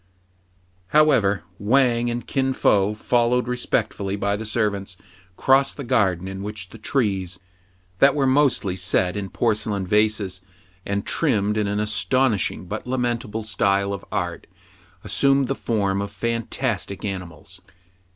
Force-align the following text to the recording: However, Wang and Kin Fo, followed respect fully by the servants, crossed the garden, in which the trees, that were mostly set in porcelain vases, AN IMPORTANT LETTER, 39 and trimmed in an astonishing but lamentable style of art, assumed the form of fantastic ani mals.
However, 0.87 1.43
Wang 1.59 2.09
and 2.09 2.25
Kin 2.25 2.55
Fo, 2.55 2.95
followed 2.95 3.47
respect 3.47 3.93
fully 3.93 4.15
by 4.15 4.35
the 4.35 4.47
servants, 4.47 4.97
crossed 5.37 5.77
the 5.77 5.83
garden, 5.83 6.27
in 6.27 6.41
which 6.41 6.69
the 6.69 6.79
trees, 6.79 7.39
that 7.99 8.15
were 8.15 8.25
mostly 8.25 8.75
set 8.75 9.15
in 9.15 9.29
porcelain 9.29 9.85
vases, 9.85 10.41
AN 10.87 11.03
IMPORTANT 11.03 11.05
LETTER, 11.05 11.19
39 11.19 11.37
and 11.37 11.45
trimmed 11.53 11.57
in 11.57 11.67
an 11.67 11.79
astonishing 11.79 12.65
but 12.65 12.87
lamentable 12.87 13.43
style 13.43 13.93
of 13.93 14.03
art, 14.11 14.47
assumed 15.03 15.47
the 15.47 15.53
form 15.53 16.01
of 16.01 16.09
fantastic 16.09 17.05
ani 17.05 17.25
mals. 17.25 17.59